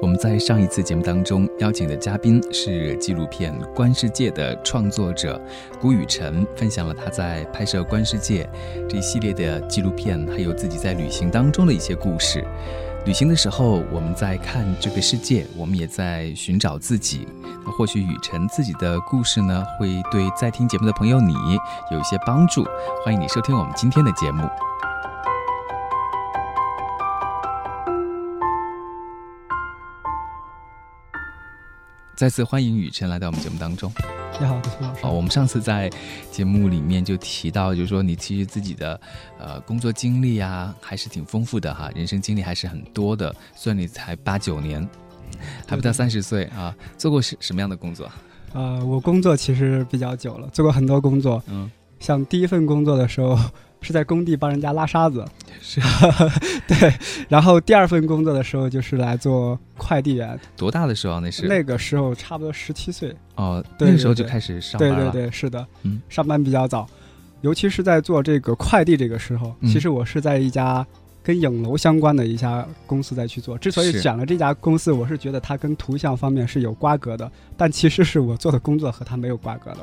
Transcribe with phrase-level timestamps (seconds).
[0.00, 5.40] 我们在上一次节目当中邀请的嘉宾是纪录片《观世界》的创作者
[5.80, 8.44] 谷雨辰，分享了他在拍摄《观世界》
[8.88, 12.46] 这一系列的纪录片，还有自己在旅行当中的一些故事。
[13.06, 17.26] 旅行的时候，我们在看这个世界，我们也在寻找自己。
[17.64, 21.34] 那或许雨辰自己的故事呢，会对在听节目的朋友你
[21.90, 22.64] 有一些帮助。
[23.04, 24.48] 欢迎你收听我们今天的节目。
[32.18, 33.92] 再次欢迎雨辰来到我们节目当中。
[34.40, 35.02] 你好，子聪老师。
[35.04, 35.88] 好，我们上次在
[36.32, 39.00] 节目里面就提到，就是说你其实自己的
[39.38, 43.32] 呃工作经历啊，还是挺丰富的哈，人生经历还是很多的。
[43.54, 44.84] 虽然你才八九年，
[45.64, 48.10] 还不到三十岁啊，做过什什么样的工作？
[48.52, 51.40] 呃，我工作其实比较久了，做过很多工作。
[51.46, 53.38] 嗯，像第一份工作的时候。
[53.80, 55.24] 是在工地帮人家拉沙子，
[55.60, 55.80] 是，
[56.78, 56.92] 对。
[57.28, 60.38] 然后第二份工作的时候就是来做快递员。
[60.56, 61.46] 多大的时候那是？
[61.48, 63.14] 那个时候差不多十七岁。
[63.36, 65.10] 哦，那个时候就开始上班了。
[65.10, 66.86] 对对对，是的，嗯，上班比较早，
[67.40, 69.54] 尤其是在做这个快递这个时候。
[69.62, 70.86] 其实我是在一家
[71.22, 73.56] 跟影楼相关的一家公司在去做。
[73.56, 79.80] 之所以选了这家公司，我是觉得它跟图像方面是有瓜葛的，但其实是我做的工作和它没有瓜葛的。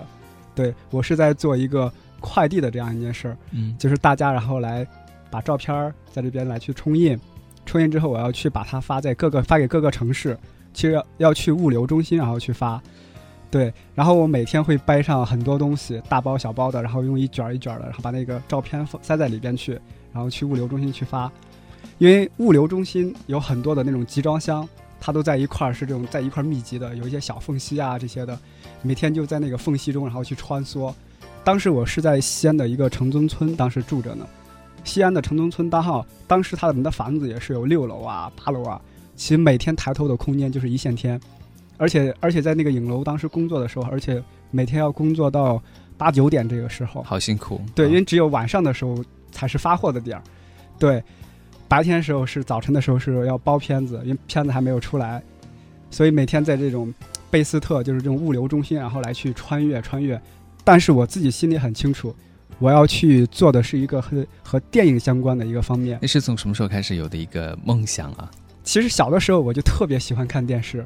[0.53, 1.91] 对我是在做一个。
[2.21, 4.87] 快递的这样一件事儿，嗯，就是大家然后来
[5.35, 7.19] 把照片在这边来去冲印，
[7.65, 10.37] 冲印之后我要去把它发在各个发给各个城市，
[10.73, 12.81] 其实要要去物流中心然后去发，
[13.51, 19.73] 对，然后我每天会掰上很多东西，大包小包的，然后用一卷一卷的，然后把那个照片塞在里边去，
[20.13, 21.29] 然后去物流中心去发，
[21.97, 24.65] 因为物流中心有很多的那种集装箱，
[25.01, 28.39] 它都在一块儿是这种在一块密集的，有一些小缝隙啊这些的，
[28.81, 30.93] 每天就在那个缝隙中然后去穿梭。
[31.43, 34.25] 当时我是在西安的一个城中村，当时住着呢。
[34.85, 38.79] 西安的城中村，八号当时他们的房子也是有六楼啊、八楼啊，
[39.17, 41.19] 其实每天抬头的空间就是一线天。
[41.77, 45.61] 而且而且在那个影楼当时工作的时候，而且每天要工作到
[45.97, 47.59] 八九点这个时候，好辛苦。
[47.75, 50.23] 对，因为只有晚上的时候才是发货的点儿。
[50.79, 51.03] 对，
[51.67, 55.21] 白天的时候是早晨的时候是要包片子，因为片子还没有出来，
[55.91, 56.93] 所以每天在这种
[57.29, 60.21] 贝斯特就是这种物流中心，然后来去穿越穿越。
[60.63, 62.15] 但是我自己心里很清楚，
[62.59, 65.99] 我要去做的是一个和和电影相关的一个方面。
[66.01, 68.29] 那是从什么时候开始有的一个梦想啊？
[68.63, 70.85] 其实小的时候我就特别喜欢看电视。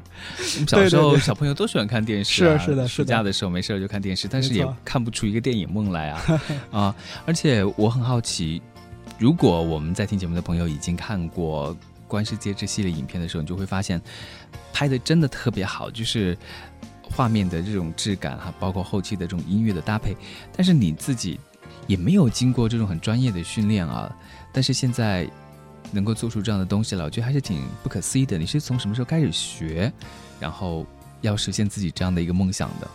[0.66, 6.96] 小时候小朋友都喜欢看电视，是是的，暑假的时候没事就看电视，但是也看不出一个电影梦来啊 啊！
[7.24, 8.60] 而且我很好奇，
[9.18, 11.74] 如果我们在听节目的朋友已经看过
[12.06, 14.00] 《观世界》这系列影片的时候，你就会发现
[14.72, 16.36] 拍的真的特别好，就是。
[17.12, 20.16] 画面的这种质感哈，包括后期的这种音乐的搭配，
[20.56, 21.40] 但是你自己
[21.90, 24.14] 也没有经过这种很专业的训练啊，
[24.52, 25.28] 但是现在
[25.90, 28.38] 能够做出这样的东西了，我觉得还是挺不可思议的。
[28.38, 29.92] 你是从什么时候开始学，
[30.38, 30.86] 然后
[31.20, 32.86] 要实现自己这样的一个梦想的？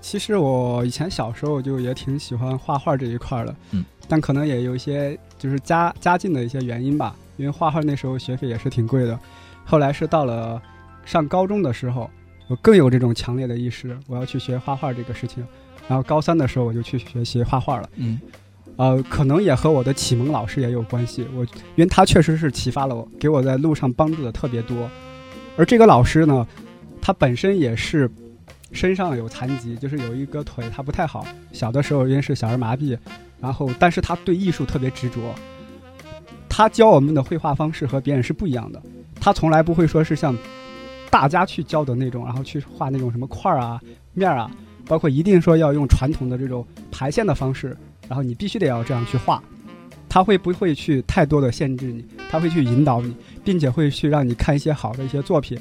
[0.00, 9.18] 其实我以前小时候就也挺喜欢画画这一块的，嗯，但可能也有一些就是家家境的一些原因吧，因为画画那时候学费也是挺贵的，
[9.64, 10.62] 后来是到了
[11.04, 12.08] 上高中的时候。
[12.48, 15.44] 我更有这种强烈的意识，我要去学画画这个事情。
[15.88, 17.88] 然后高三的时候，我就去学习画画了。
[17.96, 18.20] 嗯，
[18.76, 21.26] 呃，可能也和我的启蒙老师也有关系。
[21.34, 24.88] 我因为他确实是启发了我，给我在路上帮助的特别多。
[25.56, 26.46] 而这个老师呢，
[27.00, 28.10] 他本身也是
[28.72, 31.26] 身上有残疾，就是有一个腿他不太好。
[31.52, 32.98] 小的时候因为是小儿麻痹，
[33.40, 35.34] 然后但是他对艺术特别执着。
[36.48, 38.82] 他教我们的绘画方式和别人是不一样的。
[39.20, 40.36] 他从来不会说是像。
[41.08, 43.80] 大家去教的那种，然后去画那种什么块儿啊、
[44.12, 44.50] 面儿啊，
[44.86, 47.76] 包括一定说要用传统的这种排线的方式，
[48.08, 49.42] 然后你必须得要这样去画。
[50.08, 52.04] 他会不会去太多的限制你？
[52.30, 55.58] 他会去引导你，并且会去让你看一些好的一些作品。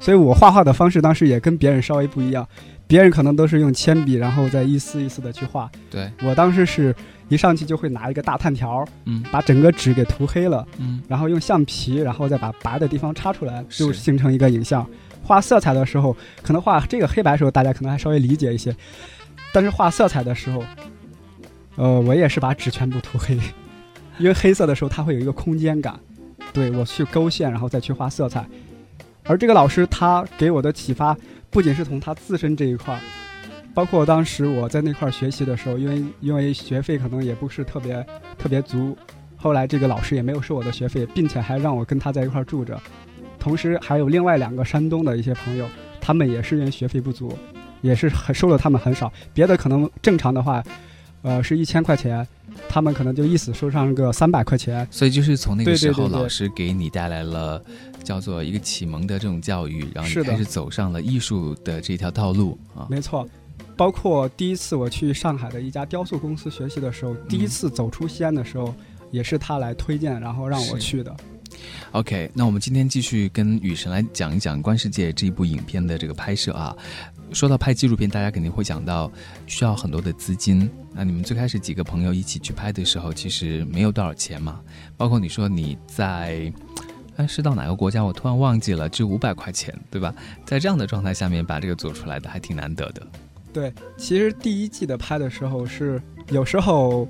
[0.00, 2.44] 所以我画画的方式当时也跟别人稍微不一样，
[2.88, 5.70] 别人可能都是用铅笔，然后再一丝一丝的去画。
[5.88, 6.92] 对我当时是
[7.28, 14.84] 一上去就会拿一个大炭条，嗯，把整个纸给涂黑了，嗯，然后用橡皮，然后再把白的地方插出来，就形成一个影像。
[15.32, 18.76] 画色彩的时候，可能画这个黑白的时候，大家可能还稍微理解一些，
[19.50, 20.62] 但是画色彩的时候，
[21.76, 23.38] 呃，我也是把纸全部涂黑，
[24.18, 25.98] 因为黑色的时候它会有一个空间感，
[26.52, 28.44] 对我去勾线，然后再去画色彩。
[29.24, 31.16] 而这个老师他给我的启发，
[31.48, 33.00] 不仅是从他自身这一块儿，
[33.72, 38.06] 包括当时我在那块儿学习的时候，因为因为学费可能也不是特别
[38.36, 38.94] 特别足，
[39.38, 42.78] 后来这个老师也没有收我的学费，并且还让我跟他在一块儿住着。
[43.42, 45.68] 同时还有另外两个山东的一些朋友，
[46.00, 47.36] 他们也是因为学费不足，
[47.80, 49.12] 也是很收了他们很少。
[49.34, 50.62] 别的可能正常的话，
[51.22, 52.24] 呃，是一千块钱，
[52.68, 54.86] 他们可能就意思收上个三百块钱。
[54.92, 57.60] 所以就是从那个时候，老师给你带来了
[58.04, 62.86] 叫做一个启蒙的这种教育，然后你开始走上了艺术的这条道路啊。
[62.88, 63.28] 没错，
[63.76, 68.72] 包括第一次我去上海的一家雕塑公司学习的时候，第一次走出西安的时候，
[69.10, 71.12] 也是他来推荐，然后让我去的。
[71.92, 76.76] OK，那我们今天继续跟雨神来讲一讲《观世界》这一部影片的这个拍摄啊。
[77.32, 79.10] 说到拍纪录片，大家肯定会想到
[79.46, 80.70] 需要很多的资金。
[80.92, 84.60] 那你们最开始几个朋友一起去拍的时候，其实没有多少钱嘛。
[84.98, 86.52] 包括你说你在，
[87.16, 88.04] 哎，是到哪个国家？
[88.04, 90.14] 我突然忘记了，只有五百块钱，对吧？
[90.44, 93.06] 在这样的状态下面把这个做出来的，还挺难得的。
[93.50, 97.08] 对，其实第一季的拍的时候是有时候，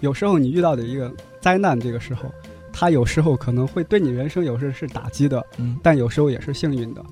[0.00, 1.10] 有时候你遇到的一个
[1.40, 2.30] 灾难，这个时候。
[2.72, 7.04] 他有时候可能会对你人生有时是打击的，嗯，但有时候也是幸运的。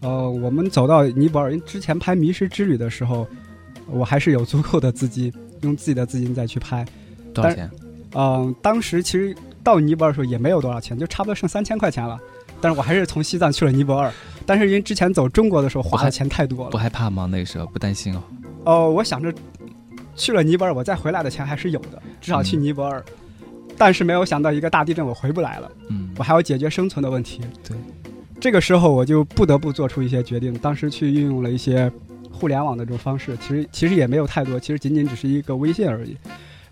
[0.00, 3.26] 呃，我们走到尼泊尔，因为之前拍《迷失之旅》的时候，
[3.86, 5.32] 我还是有足够的资金，
[5.62, 6.84] 用自己的资金再去拍。
[7.32, 7.70] 多少钱？
[8.14, 12.18] 嗯，当时其实到尼泊尔的时候也没有多少钱，就差不多剩三千块钱了。
[12.60, 14.12] 但是我还是从西藏去了尼泊尔。
[14.44, 17.26] 但是因为之前走中国的时候花的钱太多了，不害怕吗？
[17.30, 18.22] 那个时候不担心哦。
[18.64, 19.32] 哦，我想着
[20.14, 23.02] 去了尼泊尔，我再回来的钱还是有的，至少去尼泊尔。
[23.76, 25.70] 但是没有想到一个大地震，我回不来了。
[25.88, 27.40] 嗯，我还要解决生存的问题。
[27.66, 27.76] 对，
[28.40, 30.52] 这个时候我就不得不做出一些决定。
[30.54, 31.90] 当时去运用了一些
[32.30, 36.16] 互联网的这种方式，其实其实也没有太多，其实仅仅只是一个微信而已。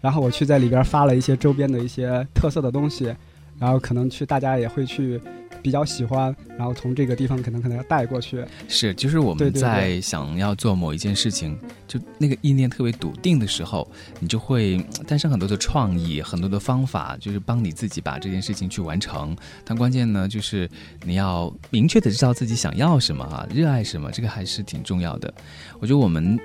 [0.01, 3.15] 然后我去在里边发了一些周边的一些特色的东西，
[3.59, 5.21] 然后可能去大家也会去。
[5.63, 8.45] 比较喜欢，然后从这个地方可能可能要带过去。
[8.69, 11.57] 是，就是我们在想要做某一件事情，
[11.87, 13.89] 就那个意念特别笃定的时候，
[14.19, 19.37] 你就会诞生很多的创意，很多的方法，就是帮你自己把这件事情去完成。
[19.65, 20.69] 但关键呢，就是
[21.05, 25.33] 你要明确的知道自己想要什么啊，热爱什么，这个还是挺重要的。
[25.79, 26.37] 我觉得我们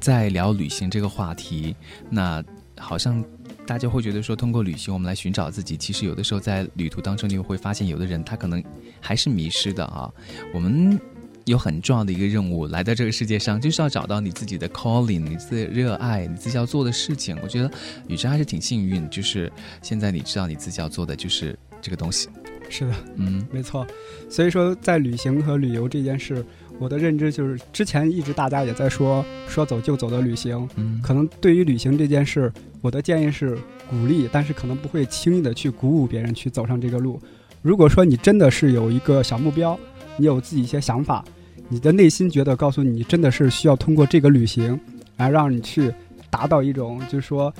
[0.00, 1.76] 在聊旅行这个话题，
[2.10, 2.42] 那
[2.76, 3.24] 好像。
[3.68, 5.76] 大家会觉得说，通过旅行我们来寻找自己。
[5.76, 8.64] 其实有的时候在旅途当中，你又会发现有的人他可能
[8.98, 10.10] 还是迷失的啊。
[10.54, 10.98] 我们
[11.44, 17.36] 有很重要的一个任务，来到这个世界上就是要找到你自己的 calling，你自己热爱你自己要做的事情。
[17.42, 17.70] 我觉得
[18.06, 22.30] 雨辰还是挺幸运，就是现在你知道你自己要做的就是这个东西。
[22.70, 23.86] 是的，嗯，没错。
[24.30, 26.42] 所以说，在旅行和旅游这件事。
[26.78, 33.58] 我的认知就是，之前一直大家也在说说走就走的旅行，嗯，可能对于旅行这件事，我的建议是
[33.90, 37.20] 鼓励，但是可能不会轻易的去鼓舞别人去走上这个路。
[37.62, 39.78] 如果说你真的是有一个小目标，
[40.16, 41.24] 你有自己一些想法，
[41.68, 44.78] 你的内心觉得告诉你真的是需要通过这个旅行
[45.16, 45.92] 来让你去
[46.30, 47.52] 达到一种，就是说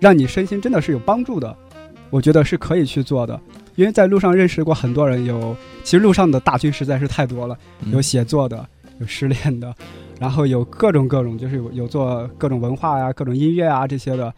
[0.00, 1.54] 让你身心真的是有帮助的，
[2.14, 3.40] 我觉得是可以去做的。
[3.74, 7.58] 因为在路上认识过很多人，有其实路上的大军实在是太多了，
[7.90, 8.64] 有写作的，
[9.00, 9.74] 有失恋的，
[10.20, 14.32] 然后有各种各种，就是有有做各种文化呀、各种音乐啊这些的。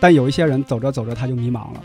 [0.00, 1.80] 但有一些人走着走着他就迷茫了，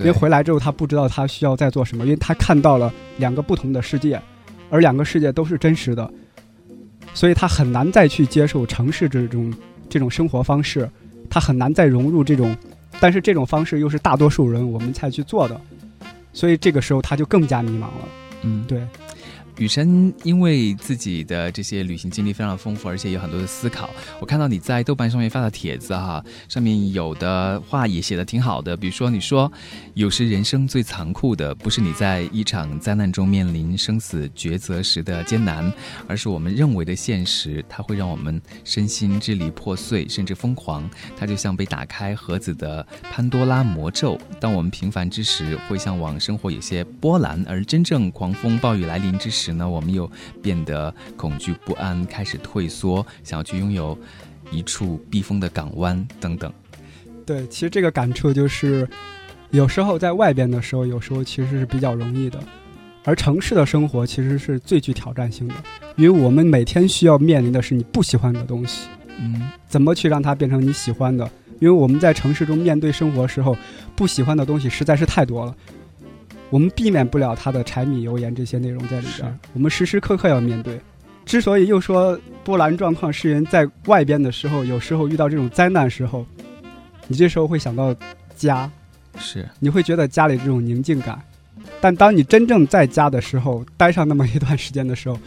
[0.00, 4.20] 因为回来之后他不知道他需要再做什么，因为他看到了两个不同的世界，
[4.68, 6.12] 而两个世界都是真实的，
[7.14, 9.50] 所以他很难再去接受城市这种
[9.88, 10.86] 这种生活方式，
[11.30, 12.54] 他很难再融入这种，
[13.04, 15.60] 但是这种方式又是大多数人我们才去做的。
[16.32, 18.08] 所以这个时候他就更加迷茫了。
[18.40, 18.80] 嗯，对。
[19.58, 23.88] 雨辰因为自己的这些旅行经历非常丰富，而且有很多的思考。
[24.20, 28.76] 我看到你在豆瓣上面发的帖子哈，上面有的话也写的挺好的。
[28.76, 29.50] 比如说，你说
[29.94, 35.72] 有时人生最残酷的不是你在一场灾难中面临生死抉择时的艰难，
[36.08, 40.88] 而是我们认为的现实，它会让我们身心支离破碎，甚至疯狂。
[41.16, 44.18] 它就像被打开盒子的潘多拉魔咒。
[44.40, 50.10] 当我们平凡之时，会向往生活有些波澜；而真正狂风暴雨来临之时，时呢，我们又
[50.40, 53.96] 变得恐惧不安，开始退缩，想要去拥有
[54.50, 56.52] 一处避风的港湾等等。
[57.26, 58.88] 对，其实这个感触就是，
[59.50, 62.38] 有时候在外边的时候，有时候其实是比较容易的，
[63.04, 65.54] 而城市的生活其实是最具挑战性的，
[65.96, 71.30] 因为我们每天需要面临的是你不喜欢的东西，嗯，怎么去让它变成你喜欢的？
[71.60, 73.56] 因为我们在城市中面对生活时候，
[73.94, 75.54] 不喜欢的东西实在是太多了。
[76.50, 80.80] 我们避免不了他的柴米油盐这些内容在里边，我们时时刻刻要面对。
[81.24, 86.24] 之所以又说波澜壮阔，是人在外边的时候，有时候遇到这种灾难时候，
[87.08, 87.94] 你这时候会想到
[88.36, 88.70] 家，
[89.18, 91.20] 是你会觉得家里这种宁静感。
[91.80, 95.18] 但当你真正在家的时候，待上那么一段时间的时候，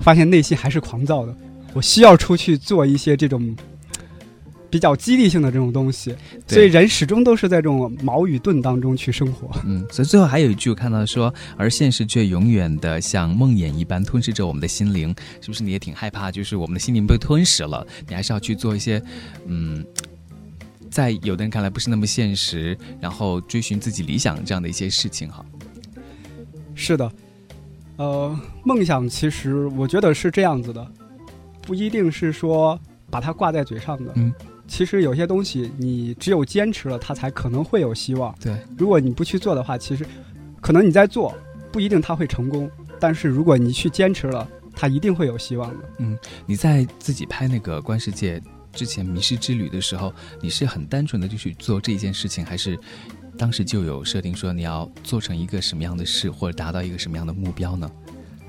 [0.00, 1.36] 发现内心还是狂躁的，
[1.74, 3.54] 我需要出去做一些这种。
[4.70, 6.14] 比较激励性的这种东西，
[6.46, 9.50] 所以人始终都是在这种矛与盾当中去生活。
[9.64, 16.30] 嗯，所以最后还有一句我看到说，而现实却永远的像梦魇一般吞噬着我们的心灵，是不是你也挺害怕？
[16.30, 19.02] 就是我们的心灵被吞噬了，你还是要去做一些，
[19.46, 19.82] 嗯，
[20.90, 25.42] 在有的人看来不是那么现实，然后追寻自己理想这样的一些事情哈。
[26.74, 27.10] 是的，
[27.96, 30.86] 呃，梦想其实我觉得是这样子的，
[31.62, 32.78] 不一定是说
[33.10, 34.30] 把它挂在嘴上的，嗯。
[34.68, 38.32] 其实有些东西，你只有坚持了，它才可能会有希望。
[38.38, 40.06] 对，如果你不去做的话，其实
[40.60, 41.34] 可能你在做，
[41.72, 42.70] 不一定它会成功。
[43.00, 45.84] 但是如果你去坚持了，它一定会有希望的。
[45.98, 48.38] 嗯，你在自己拍那个《观世界》
[48.72, 52.78] 之前《迷失之旅》的时候，你是很单纯的就去做这一件事情，还是
[53.38, 57.90] 当时就有设定说你要做成一个什么样的事，或者达到一个什么样的目标呢？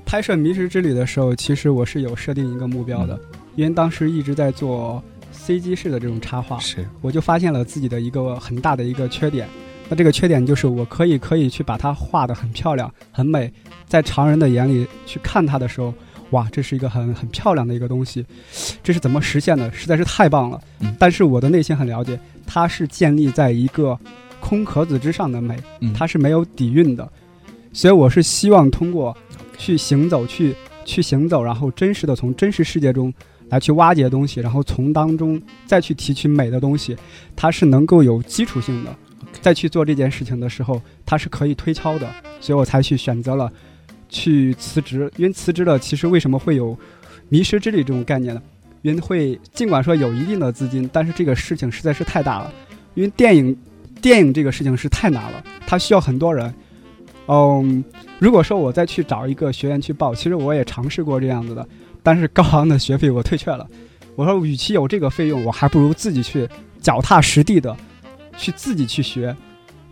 [0.04, 3.18] 拍摄《迷失之旅》的时候，其实我是有设定一个目标的，
[3.56, 5.02] 因为当时一直在做。
[5.50, 9.48] CG 式的这种插画，是我就发现了自己的一个很大的一个缺点。
[9.88, 13.52] 那这个缺点就是我可以可以去把它画的很漂亮、很美，
[13.88, 15.92] 在常人的眼里去看它的时候，
[16.30, 18.24] 哇，这是一个很很漂亮的一个东西。
[18.80, 19.72] 这是怎么实现的？
[19.72, 20.60] 实在是太棒了。
[20.78, 22.16] 嗯，但是我的内心很了解，
[22.46, 23.98] 它是建立在一个
[24.38, 25.56] 空壳子之上的美，
[25.92, 27.10] 它是没有底蕴的。
[27.72, 29.16] 所以我是希望通过
[29.58, 30.54] 去行走，去
[30.84, 33.12] 去行走，然后真实的从真实世界中。
[33.50, 36.96] 来去挖掘东西，然后从当中再去提取美的东西，
[37.36, 38.96] 它是能够有基础性的。
[39.42, 42.08] 再去做这件事情的时候，它是可以推敲的，
[42.40, 43.50] 所以我才去选择了
[44.08, 45.10] 去辞职。
[45.16, 46.76] 因为辞职了，其实为什么会有
[47.28, 48.42] 迷失之旅这种概念呢？
[48.82, 52.52] 因为会尽管说有一定的资金，但是这个事情实在是太大了。
[52.94, 53.56] 因为电影
[54.02, 56.52] 电影这个事情是太难了，它需要很多人。
[57.26, 57.84] 嗯，
[58.18, 61.66] 如果说我再去找一个学院去报，其实我也尝试过这样子的。
[62.02, 63.66] 但是高昂的学费我退却了，
[64.16, 66.48] 我说与其有这个费用，我还不如自己去
[66.80, 67.76] 脚踏实地的，
[68.36, 69.34] 去自己去学，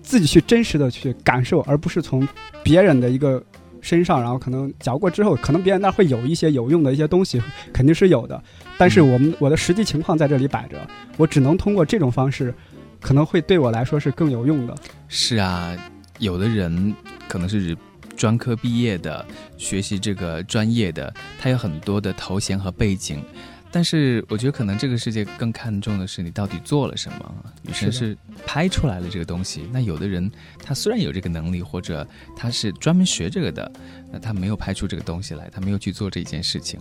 [0.03, 2.27] 自己去真实的去感受，而不是从
[2.62, 3.43] 别人的一个
[3.81, 8.43] 身上，然后可能教过之后，可能别人那会有一些有用的一些东西，肯定是有的。
[8.77, 10.77] 但是我们我的实际情况在这里摆着，
[11.17, 12.55] 我只能通过这种方式，
[13.00, 14.75] 可能会对我来说是更有用的。
[15.09, 15.77] 是啊，
[16.19, 16.95] 有的人
[17.29, 17.77] 可能是。
[18.19, 19.25] 专科毕业的，
[19.57, 23.23] 学习这个专业的，他有很多的头衔和背景，
[23.71, 27.35] 但是我觉得可能这个世界更看重的是你到底做了什么。
[27.63, 30.29] 女生是拍出来了这个东西，那有的人
[30.65, 32.05] 他虽然有这个能力，或者
[32.37, 33.71] 他是专门学这个的，
[34.11, 36.81] 那他没有拍出这个东西来，他没有去做这件事情。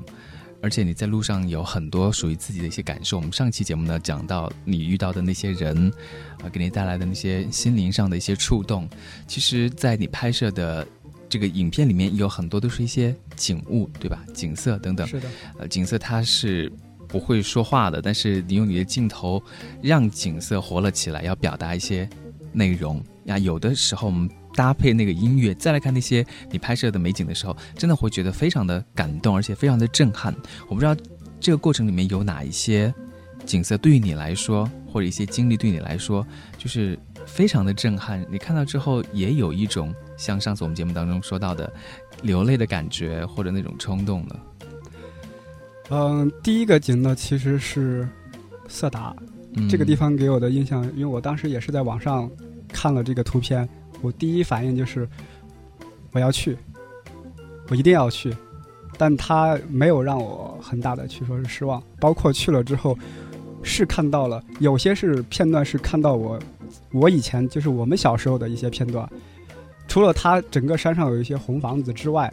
[0.59, 3.17] 而且你在路上有很多属于自己的一些感受。
[3.17, 5.93] 我们上期节目呢讲到你遇到的那些人，
[6.41, 8.89] 啊，给你带来的那些心灵上的一些触动，
[9.27, 10.87] 其实，在你拍摄的。
[11.29, 14.23] 这个影片里面有很多都是一些景物，对吧？
[14.33, 15.05] 景色等等。
[15.07, 15.27] 是的。
[15.59, 16.71] 呃，景色它是
[17.07, 19.41] 不会说话的，但是你用你的镜头
[19.81, 22.09] 让景色活了起来，要表达一些
[22.53, 23.37] 内容呀。
[23.37, 30.35] 有的时候我们搭配那个音乐，再来看那些你拍摄的美景的时候，真的会觉得非常的感动，而且非常的震撼。
[30.67, 30.95] 我不知道
[31.39, 32.93] 这个过程里面有哪一些
[33.45, 36.25] 景色对于你来说，或者一些经历对你来说，
[36.57, 38.25] 就是非常的震撼。
[38.27, 39.93] 你看到之后也有一种。
[40.17, 41.71] 像上次我们节目当中说到的，
[42.23, 44.35] 流泪的感觉或者那种冲动呢？
[45.89, 48.09] 嗯，第一个景呢其实是
[48.67, 49.15] 色达，
[49.69, 52.27] 这个地方给我的印象，因为我当时也是在网上
[52.69, 53.69] 看了这个图片，
[54.01, 55.07] 我第一反应就是
[56.13, 56.57] 我要去，
[57.69, 58.35] 我一定要去，
[58.97, 62.97] 但他没有让我很大的去说是失望，包括去了之后
[63.67, 66.39] 是看到了有些是片段是看到我
[66.91, 69.07] 我以前就是我们小时候的一些片段。
[69.87, 72.31] 除了它整个山上有一些红房子之外，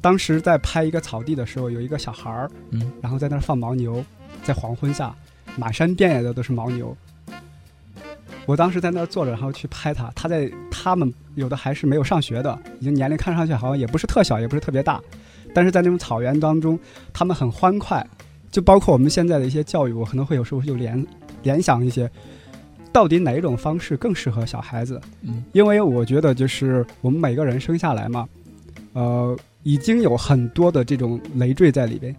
[0.00, 4.02] 当时在拍一个草地的时候，有一个小孩儿，嗯，然后在那儿放牦牛，
[4.42, 5.14] 在黄昏下，
[5.56, 6.96] 满山遍野的都是牦牛。
[8.46, 10.10] 我当时在那儿坐着，然后去拍他。
[10.16, 15.00] 他在他们有的还是没有上学的，已经年龄看上去好像也不是特小，也不是特别大，
[15.54, 16.78] 但是在那种草原当中，
[17.12, 18.04] 他们很欢快。
[18.52, 21.04] 就包括我们现在的一些教育，我可能会有时候就联
[21.42, 22.08] 联想一些。
[22.92, 25.00] 到底哪一种方式更适合小孩子？
[25.22, 28.28] 嗯，因为我觉得就是我们每个人生下来嘛，
[28.92, 32.14] 呃，已经有很多的这种累赘在里边，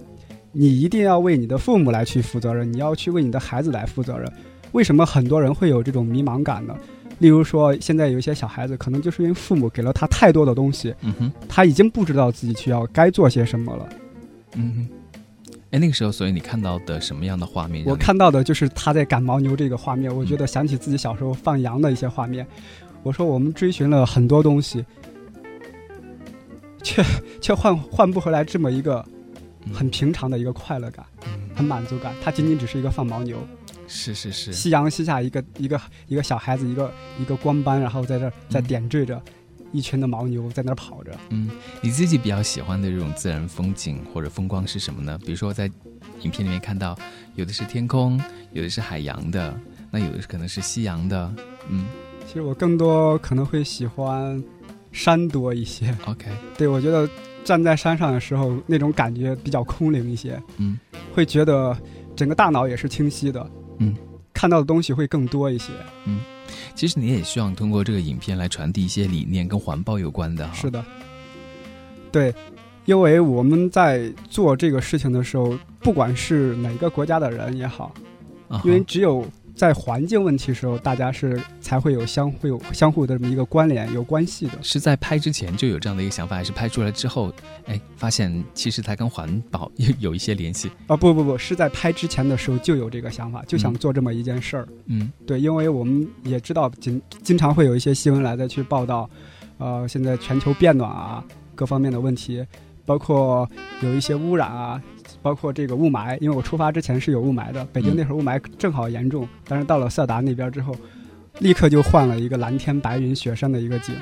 [0.51, 4.27] 你一定要为你的父母来去负责任，你要去为你的孩子来负责任。
[4.71, 6.75] 为什么很多人会有这种迷茫感呢？
[7.19, 13.89] 例如说，现在有一些小孩子，可能就是因为父母给了他太多的东西，嗯哼，他已经不知道自己需要该做些什么了，
[14.55, 15.02] 嗯哼。
[15.73, 17.83] 哎，那个时候，所以你看到的什么样的画面？
[17.87, 22.45] 我看到的就是他在赶牦牛这个画面，我觉得想起自己小时候放羊的一些画面。
[23.01, 24.85] 我说我们追寻了很多东西，
[26.83, 27.03] 却
[27.41, 29.03] 却换换不回来这么一个
[29.73, 31.03] 很平常的一个快乐感，
[31.55, 32.13] 很满足感。
[32.23, 33.35] 它仅仅只是一个放牦牛，
[33.87, 39.19] 是是是，夕阳西下，一个一个一个小孩子，一个一个光斑，然后在这在点缀着
[39.73, 41.11] 一群的牦牛在那儿跑着。
[41.29, 41.49] 嗯，
[41.81, 45.19] 你自己比较喜欢的这种自然风景或者风光是什么呢？
[45.25, 45.69] 比如说在
[46.21, 46.97] 影片里面看到，
[47.35, 48.21] 有的是天空，
[48.53, 49.53] 有的是海洋的，
[49.91, 51.33] 那有的可能是夕阳的。
[51.67, 51.85] 嗯，
[52.25, 54.41] 其实我更多可能会喜欢
[54.91, 55.93] 山多一些。
[56.05, 56.27] OK，
[56.57, 57.09] 对我觉得
[57.43, 60.41] 站在山上的时候，那种感觉比较空灵一些。
[60.57, 60.79] 嗯，
[61.13, 61.75] 会觉得
[62.15, 63.51] 整个大脑也是清晰的。
[63.79, 63.95] 嗯，
[64.33, 65.73] 看到的东西会更多一些。
[66.05, 66.19] 嗯，
[66.75, 70.53] 其实你也希望通过这个影片来传递一些理念跟环保有关的哈。
[70.53, 70.83] 是的，
[72.11, 72.33] 对，
[72.85, 77.93] 因为我们在做这个事情的时候，不管是哪个国家的人也好，
[78.63, 79.25] 因为只有。
[79.55, 84.53] 在环境问题时候，大家是才会有相会有相互的这么一个关联，有关系的。
[84.61, 87.31] 是在拍之前就有这样的一个想法，还是拍出来之后，
[87.65, 90.71] 哎，发现其实它跟环保有有一些联系？
[90.87, 94.67] 啊，不不不，是在拍之前的时候就有这个想法，就想做这么一件事儿。
[94.87, 99.07] 嗯，对，因为我们也知道，经经常会有一些新闻来的去报道，
[99.59, 102.43] 呃，现在全球变暖啊，各方面的问题，
[102.85, 103.47] 包括
[103.81, 104.81] 有一些污染啊。
[105.23, 110.75] 包括这个雾霾，因为我出发之前是有雾霾的，北京那会儿雾霾正好严重，但是到了色达那边之后，
[111.39, 113.95] 立刻就换了一个蓝天白云雪山的一个景。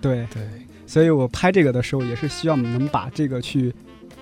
[0.00, 0.48] 对对，
[0.86, 3.74] 所以我拍这个的时候也是希望能把这个去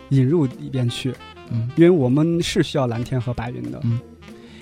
[0.09, 1.15] 引入里边去，
[1.51, 3.79] 嗯，因为我们是需要蓝天和白云的。
[3.85, 4.01] 嗯，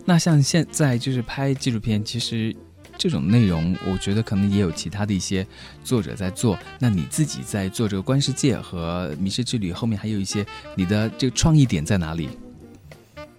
[0.05, 2.55] 那像现在就是拍纪录片，其实。
[3.03, 5.45] 这种内容，我觉得可能也有其他的一些
[5.83, 6.57] 作者在做。
[6.79, 12.29] 那你自己在做这个《观世界》和《迷失之旅》后面，还有一些你的这个创意点在哪里？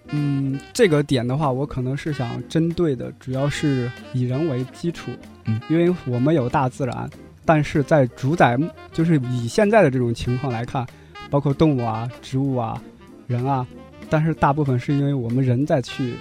[0.08, 5.10] 嗯，这个点的话，我可能是想针对的，主要是以人为基础。
[5.46, 7.08] 嗯，因为我们有大自然，
[7.46, 8.58] 但是在主宰，
[8.92, 10.86] 就是以现在的这种情况来看，
[11.30, 12.78] 包括动物啊、植物啊、
[13.26, 13.66] 人啊，
[14.10, 16.16] 但是大部分是因为我们人在去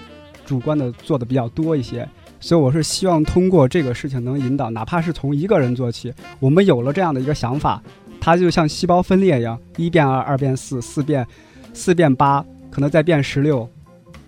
[0.45, 2.07] 主观的做的比较多一些。
[2.43, 7.81] 所以我是希望通过这个事情能引导，哪怕是从一个人做起，我们有了这样的一个想法，
[8.19, 11.25] 它就像细胞分裂一样，一变二，二变四，四变，
[11.73, 13.65] 四变八，可能再变十六，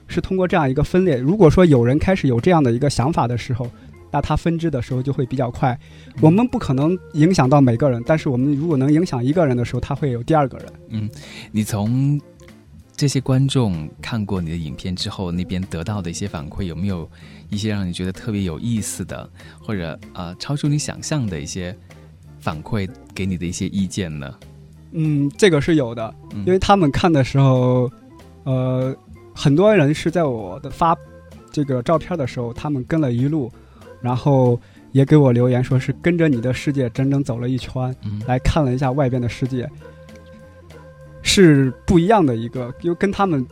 [0.08, 1.18] 是通过这样一个分裂。
[1.18, 3.70] 如果说有人开始有这样的一个想法的时候，
[4.12, 5.78] 那它分支的时候就会比较快。
[6.22, 10.68] 我们不可能影响到每个人，但是我们如果能影响一个人的时候，他会有第二个人。
[10.88, 11.10] 嗯，
[11.52, 12.18] 你从。
[12.98, 17.10] 这些观众看过你的影片之后，那边得到的一些反馈，有没有
[17.50, 19.30] 一些让你觉得特别有意思的，
[19.60, 21.76] 或者呃超出你想象的一些
[22.40, 24.34] 反馈，给你的一些意见呢？
[24.94, 26.14] 嗯，这个是有的，
[26.46, 27.92] 因为他们看的时候，
[28.44, 28.96] 呃，
[29.34, 30.96] 很多人是在我的发
[31.52, 33.52] 这个照片的时候，他们跟了一路，
[34.02, 34.58] 然后
[34.94, 37.94] 也给我留言，说是跟着你的世界整整走了一圈，
[38.26, 39.70] 来看了一下外边的世界。
[41.44, 43.46] 是不一样的一个，就跟他们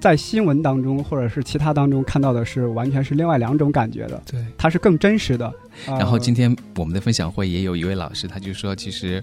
[0.00, 4.20] 在新闻当中或者是其他当中看到的是完全是另外两种感觉的。
[4.28, 5.52] 对，它是更真实的。
[5.86, 9.22] 然后今天我们的分享会也有一位老师，他就说，其实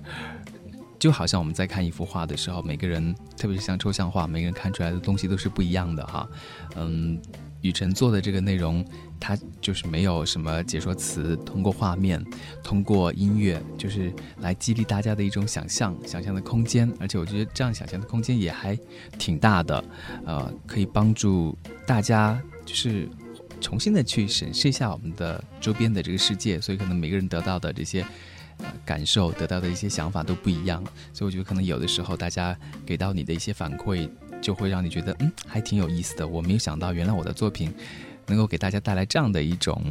[1.00, 6.28] 就好像我们在看一幅画的时候，每个人，特别是像抽象画，每个人看出来的东西都是不一样的哈。
[6.76, 7.20] 嗯。
[7.62, 8.86] 雨辰做的这个内容，
[9.20, 12.24] 它就是没有什么解说词，通过画面，
[12.64, 16.90] 通过音乐，就是来激励大家的一种想象，想象的空间。
[17.00, 18.78] 而且我觉得这样想象的空间也还
[19.18, 19.84] 挺大的，
[20.24, 23.10] 呃，可以帮助大家就是
[23.60, 26.62] 重新的去审视一下我们的周边的这个世界。
[26.62, 28.06] 所以可能每个人得到的这些
[28.60, 30.84] 呃感受，得到的一些想法都不一样。
[31.14, 34.10] 所以我觉得可能有的时候大家给到你的一些反馈。
[34.40, 36.28] 就会让你觉得嗯，还挺有意思的。
[36.28, 37.74] 我没有想到，原来我的作品
[38.28, 39.82] 能够给大家带来这样的一种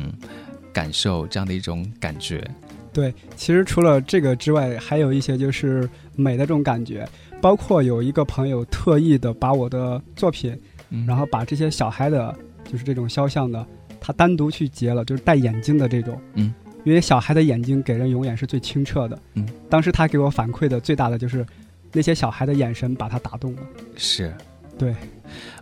[0.73, 2.49] 感受，这样的一种感觉。
[2.93, 7.07] 对，其实除了这个之外，还有一些就是美的这种感觉。
[7.43, 10.57] 包括有一个朋友特意的把我的作品，
[11.05, 12.33] 然后把这些小孩的，
[12.65, 13.67] 就是这种肖像的，
[14.01, 16.23] 他单独去截了，就是戴眼镜的这种。
[16.35, 16.55] 嗯，
[16.87, 19.19] 因为小孩的眼睛给人永远是最清澈的。
[19.35, 21.45] 嗯，当时他给我反馈的最大的就是。
[21.93, 23.63] 那些小孩的眼神把他打动了，
[23.97, 24.35] 是，
[24.77, 24.95] 对，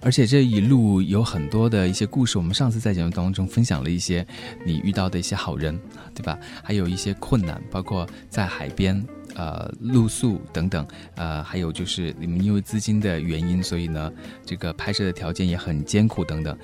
[0.01, 2.39] 而且这一路有很多的一些故事。
[2.39, 4.27] 我们上次在节目当中分享了一些
[4.65, 5.79] 你遇到的一些好人，
[6.13, 6.37] 对吧？
[6.61, 9.01] 还有一些困难，包括在海边
[9.37, 10.85] 呃露宿等等，
[11.15, 14.11] 呃，还有就是你们因为资金的原因，所以呢，
[14.45, 16.57] 这个拍摄的条件也很艰苦等等，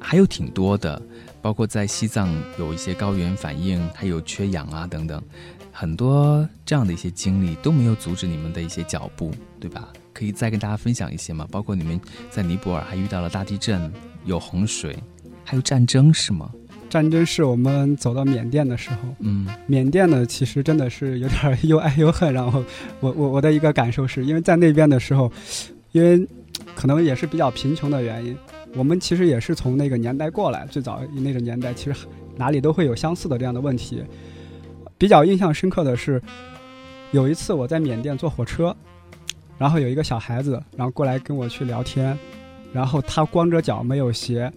[0.00, 1.02] 还有挺多的，
[1.44, 5.22] 包括在西藏有一些高原反应，还有缺氧啊等等。
[5.70, 9.30] 很多这样的一些经历都没有阻止你们的一些脚步，
[9.60, 9.92] 对吧？
[10.14, 11.46] 可以再跟大家分享一些吗？
[11.50, 13.92] 包括你们在尼泊尔还遇到了大地震，
[14.24, 14.96] 有洪水，
[15.44, 16.50] 还有战争，是吗？
[16.88, 22.32] 战争是我们走到缅甸的时候，嗯，缅甸呢其实真的是有点又爱又恨。
[22.32, 22.64] 然后
[23.00, 25.30] 我我我的一个感受是，因为在那边的时候，
[25.92, 26.26] 因为
[26.74, 28.34] 可能也是比较贫穷的原因，
[28.76, 32.06] 我们其实也是从那个年代过来，最早那个年代其实
[32.36, 34.02] 哪里都会有相似的这样的问题。
[34.98, 36.20] 比较印象深刻的是，
[37.12, 38.74] 有一次我在缅甸坐火车，
[39.58, 42.16] 然后有一个小孩子，然后过来跟我去聊天，
[42.72, 44.52] 然后他光着脚没有鞋。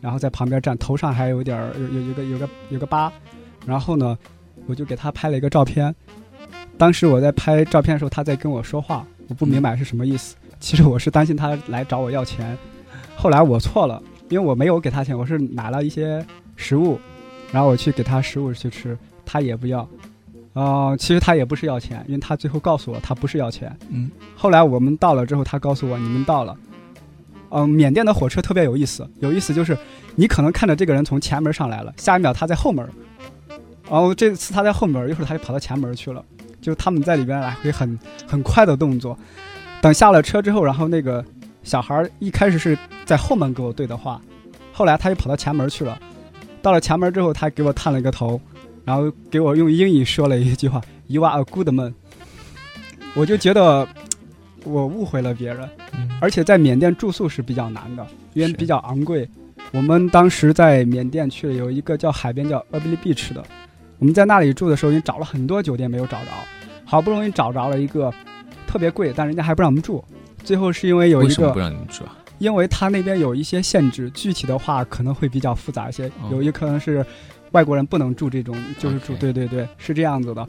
[0.00, 3.12] 然后在旁边站，头上还有点儿有有有个有个有个疤，
[3.64, 4.18] 然后呢，
[4.66, 5.94] 我就给他拍了一个照片。
[6.76, 10.34] 当时我在拍照片的时候，他在跟我说话，我不明白是什么意思。
[10.58, 12.58] 其实我是担心他来找我要钱。
[13.22, 16.98] 后来我错了，因为我没有给他钱，我是买了一些食物，
[17.52, 19.88] 然后我去给他食物去吃，他也不要。
[20.54, 23.72] 呃，其实他也不是要钱，因为他最后告诉我他不是要钱。
[23.90, 24.10] 嗯。
[24.34, 26.56] 后来我们到了之后，他告诉我你们到了。
[27.50, 29.78] 嗯，缅甸的火车特别有意思，有意思就是，
[30.16, 32.84] 你可能看着这个人从前门上来了，下一秒他在后门，
[33.88, 36.24] 然后这次他在后门，一会儿他就跑到前门去了，
[36.60, 39.16] 就他们在里边来回很很快的动作。
[39.80, 41.24] 等下了车之后，然后那个
[41.62, 44.20] 小孩一开始是在后门给我对的话，
[44.72, 45.98] 后来他又跑到前门去了。
[46.60, 48.40] 到了前门之后，他给我探了一个头，
[48.84, 51.94] 然后给我用英语说了一句话：“You are a good man。
[53.14, 53.86] ”我就觉得。
[54.64, 55.68] 我误会了别人，
[56.20, 59.28] 而且在缅甸住宿是比较难的，因为比较昂贵。
[59.72, 63.42] 我们当时在缅甸去有一个叫海边叫 Abili Beach 的，
[63.98, 66.30] 我们在那里住的时候，已经找了很多酒店没有找着，
[66.84, 68.14] 好不容易找着了一个
[68.64, 70.04] 特别贵，但人家还不让我们住。
[70.44, 72.04] 最后是因为有一个不让你们住？
[72.38, 77.04] 因为他那边有一些限制，具体的话可能会比较复杂一些，有一可能是
[77.52, 79.14] 外国人不能住这种，就是住。
[79.14, 80.46] 对对对，是这样子的。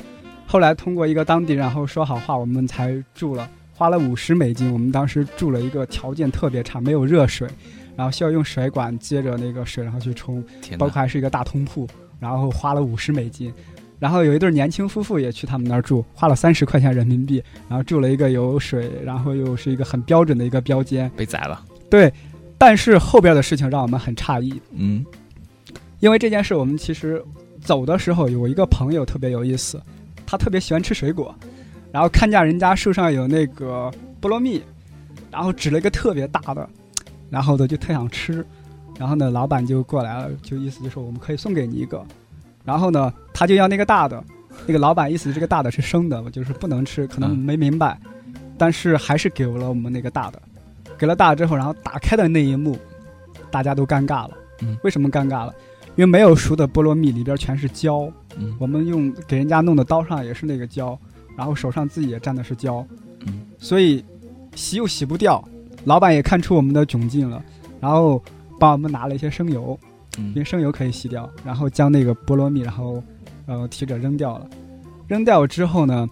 [0.48, 3.48] 后来通过一个当地，然后说好话，我们才住了。
[3.76, 7.48] 花了五十美金，我们当时住了一个条件特别差，没有热水，
[7.96, 10.44] 然后需要用水管接着那个水然后去冲，
[10.78, 11.88] 包括还是一个大通铺，
[12.20, 13.52] 然后花了五十美金，
[14.00, 21.64] 然后有一对年轻夫妇也去他们那儿住，花了三十块钱人民币，然后住了一个有水，然后又是一个很标准的一个标间，被宰了。
[21.90, 22.12] 对，
[22.58, 25.06] 但是后边的事情让我们很诧异，嗯，
[26.00, 27.24] 因为这件事我们其实
[27.62, 29.82] 走的时候有一个朋友特别有意思，
[30.26, 31.34] 他特别喜欢吃水果。
[31.92, 34.60] 然后看见人家树上有那个菠萝蜜，
[35.30, 36.68] 然后指了一个特别大的，
[37.30, 38.44] 然后呢就特想吃，
[38.98, 42.04] 然后呢老板就过来了，就意思就说我们可以送给你一个，
[42.66, 44.24] 然后呢他就要那个大的，
[44.66, 48.00] 那个老板意思这个大的是生的，我就是不能吃，可能没明白，
[48.58, 50.42] 但是还是给了我们那个大的，
[50.98, 52.78] 给了大的之后，然后打开的那一幕，
[53.52, 54.38] 大家都尴尬了，
[54.82, 55.54] 为什么尴尬了？
[55.98, 58.10] 因为没有熟的菠萝蜜里边全是胶，
[58.58, 60.98] 我们用给人家弄的刀上也是那个胶。
[61.36, 62.86] 然后手上自己也沾的是胶，
[63.26, 64.06] 嗯，所以
[64.56, 65.44] 洗又洗不掉。
[65.84, 67.44] 老板也看出我们的窘境了，
[67.82, 68.24] 然后
[68.58, 69.78] 帮我们拿了一些生油，
[70.18, 71.30] 因为生油可以洗掉。
[71.44, 73.04] 然后将那个菠萝蜜，然后
[73.46, 74.48] 呃提着扔掉了。
[75.08, 76.10] 扔掉之后呢，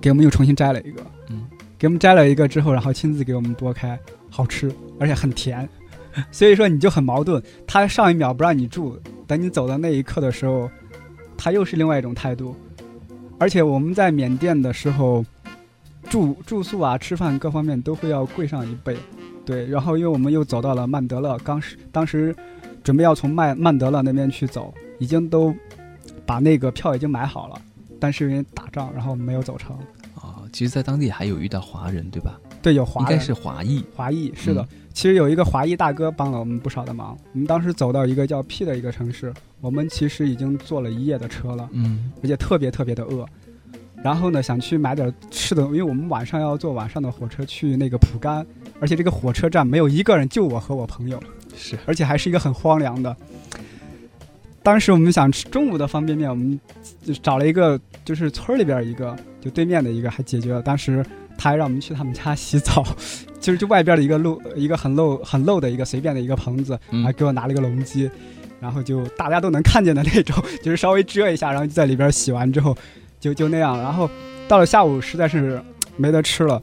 [0.00, 1.46] 给我们又重新摘了一个，嗯，
[1.78, 3.98] 给我们摘了一个之后，然后亲自给我们剥开，
[4.30, 5.68] 好吃，而且很甜。
[6.32, 10.70] 所以说你就很矛盾，他上一秒不让你住，等你走的那一刻的时候，
[11.36, 12.56] 他又是另外一种态度。
[13.38, 15.22] 而且我们在缅甸的时候，
[16.08, 18.96] 住住宿啊、吃饭各方面都会要贵上一倍，
[19.44, 19.66] 对。
[19.66, 22.34] 然后因为我们又走到了曼德勒，当时当时
[22.82, 25.54] 准备要从曼曼德勒那边去走，已经都
[26.24, 27.60] 把那个票已经买好了，
[28.00, 29.76] 但是因为打仗，然后没有走成。
[30.14, 32.40] 啊，其实，在当地还有遇到华人，对吧？
[32.62, 33.84] 对，有华，应该是华裔。
[33.94, 37.16] 华裔是的，其实有一个华裔大哥帮了我们不少的忙。
[37.32, 39.32] 我们当时走到一个叫 P 的一个城市。
[39.60, 43.26] 我们其实已经坐了一夜的车了，嗯，而且特别特别的饿，
[44.04, 48.46] 然后呢，想去买点吃的，因为我们晚上要坐晚上的火车去那个蒲甘，
[48.80, 51.18] 而且这个火车站没有一个人，就我和我朋友，
[51.56, 53.16] 是，而且还是一个很荒凉的。
[54.66, 56.58] 当时我们想吃中午的方便面，我们
[57.04, 60.60] 就找了一个，就是村里边一个，就对面的一个，还解决了。
[60.60, 61.06] 当时
[61.38, 62.84] 他还让我们去他们家洗澡，
[63.38, 68.10] 就是就外边的一个露，一个很露很露的一个随便的一个棚子，还给我拿了一个笼机。
[68.58, 72.76] 然后就大家都能看见的那种，就是稍微遮一下，然后就在里边洗完之后，
[73.20, 73.80] 就就那样。
[73.80, 74.10] 然后
[74.48, 75.62] 到了下午实在是
[75.96, 76.60] 没得吃了，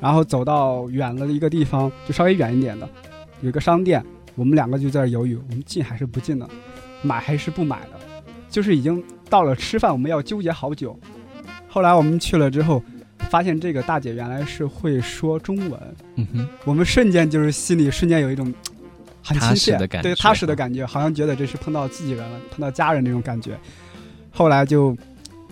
[0.00, 2.88] 然后走到远了的一个地方，就稍微远一点的，
[3.40, 4.00] 有一个商店，
[4.36, 6.48] 我们两个就在犹豫，我们进还是不进呢？
[7.02, 8.22] 买还是不买的？
[8.48, 10.98] 就是已经到了吃饭，我们要纠结好久。
[11.68, 12.82] 后来我们去了之后，
[13.30, 15.80] 发现这个大姐原来是会说中文，
[16.16, 18.52] 嗯哼，我们瞬间就是心里瞬间有一种。
[19.22, 23.56] 很亲切，对踏实的感觉，好像觉得这是碰到自己人了，碰到家人那种感觉。
[24.30, 24.96] 后来就，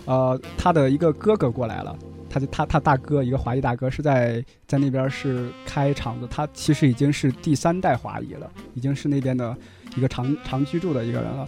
[0.05, 1.95] 呃，他的一个哥哥过来了，
[2.29, 9.57] 他就他他大哥一个华裔大哥是在在那边是开厂子，他其实已经是第三代华裔了，已经是那边的
[9.95, 11.47] 一个长长居住的一个人了。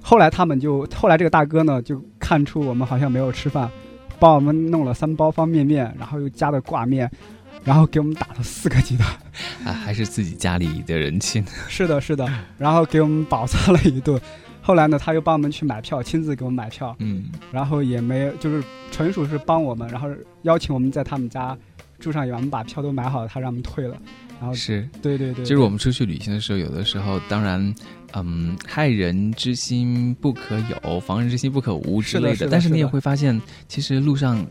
[0.00, 3.70] 后来他们就后来这个大哥呢就看出我们好像没有吃饭，
[4.18, 7.10] 帮我们弄了三包方便面，然后又加的挂面，
[7.64, 9.06] 然后给我们打了四个鸡蛋。
[9.66, 11.44] 啊，还是自己家里的人亲。
[11.68, 14.18] 是的，是的，然后给我们饱餐了一顿。
[14.68, 16.94] 后来呢，他又帮我们去买票，亲自给我们买票。
[16.98, 20.10] 嗯，然后也没就是纯属是帮我们，然后
[20.42, 21.56] 邀请我们在他们家
[21.98, 23.96] 住上一晚，我们把票都买好了，他让我们退了。
[24.38, 27.74] 然后是对对对，就是我们出去旅行的时候，有的时候当然，
[28.12, 32.46] 嗯，害人之心不可有，防人之心不可无之类的。
[32.50, 34.44] 但是你也会发现，其实路上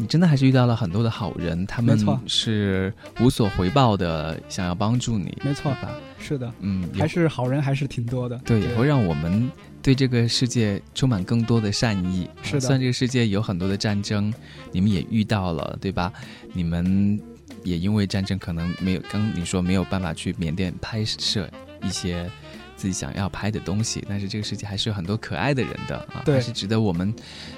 [0.00, 5.36] 你真的还是遇到了很多的好人，他们是无所回报的，想要帮助你。
[5.44, 5.90] 没错吧？
[6.20, 8.38] 是的，嗯，还是好人还是挺多的。
[8.44, 9.50] 对，也会让我们
[9.82, 12.30] 对这个世界充满更多的善意。
[12.44, 14.32] 是的，虽然这个世界有很多的战争，
[14.70, 16.12] 你们也遇到了，对吧？
[16.52, 17.20] 你们
[17.64, 21.50] 也因为战争可能没有，刚你说没有办法去缅甸拍摄
[21.82, 22.30] 一些。
[22.78, 27.12] 自己想要拍的东西，但是这个世界还是有很多可爱的人的啊，还是值得我们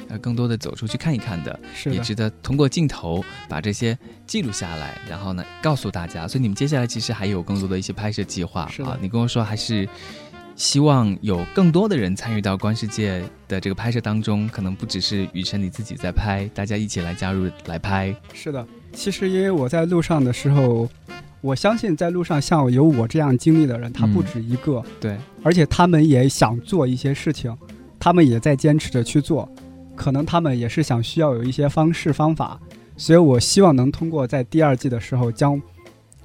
[0.08, 6.26] 呃更多的走出去看一看的，是也值得通过镜头把这些记录下来，然后呢告诉大家。
[6.26, 9.86] 所以你们接下来其实还有更多的一些拍摄计划啊，你跟我说还是
[10.60, 18.14] 希望有更多的人参与到观世界的这个拍摄当中，可能不只是雨辰你自己在拍，大家一起来加入来拍。
[18.34, 20.86] 是的，其实因为我在路上的时候。
[21.42, 24.84] 我相信在路上像有我这样经历的人，他不止一个。
[25.00, 27.56] 对，而且他们也想做一些事情，
[27.98, 29.50] 他们也在坚持着去做。
[29.96, 32.60] 可能他们也是想需要有一些方式方法，
[32.94, 35.58] 所以我希望能通过在第二季的时候将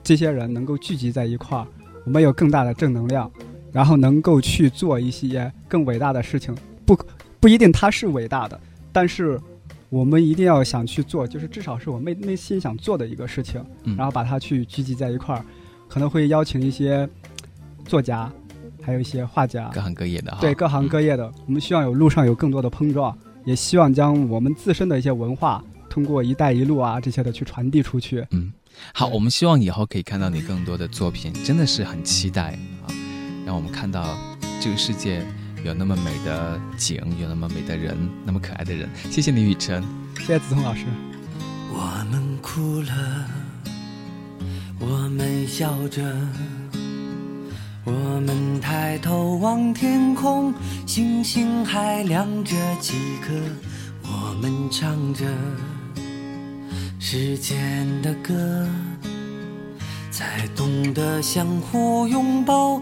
[0.04, 1.66] 这些人能够聚集在一块儿，
[2.04, 3.32] 我们有更大的正能量，
[3.76, 6.56] 然后能够去做一些更伟大的事情。
[6.86, 6.98] 不
[7.40, 8.60] 不一定他是伟大的，
[8.92, 9.40] 但是。
[9.90, 13.64] 我们一定要想去做，就是至少是我内内心想做的一个事情，
[13.96, 15.46] 然后把它去聚集在一块儿，
[15.88, 17.08] 可能会邀请一些
[17.86, 18.30] 作家，
[18.82, 21.32] 还有一些画家，各行各业的，对各行各业的。
[21.46, 28.26] 我们希望有路上有更多的碰撞，也希望将我们自身的一些文化通过“一带一路”啊这些的去传递出去。
[28.32, 28.52] 嗯，
[28.92, 32.92] 好，我们希望以后可以看到你更多的作品，真的是很期待啊，
[33.46, 34.18] 让我们看到
[34.60, 35.24] 这个世界。
[35.64, 38.88] 有那么美的景，有那么美的人，那么可爱的人。
[39.10, 39.84] 谢谢你，雨辰。
[40.20, 40.86] 谢谢子聪老师。
[41.74, 43.26] 我们哭了，
[44.80, 46.04] 我们笑着，
[47.84, 50.54] 我们抬头望天空，
[50.86, 53.34] 星星还亮着几颗。
[54.04, 55.26] 我们唱着
[57.00, 58.68] 时间的歌。
[60.12, 62.82] 才懂得相互拥抱，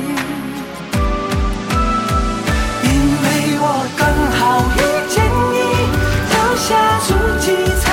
[4.01, 4.61] 刚好。
[4.77, 5.57] 遇见你
[6.31, 7.90] 留下足迹才